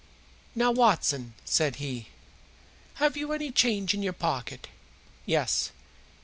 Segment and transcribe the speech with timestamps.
[0.55, 2.07] "Now, Watson," said he.
[2.95, 4.67] "Have you any change in your pocket?"
[5.27, 5.69] "Yes."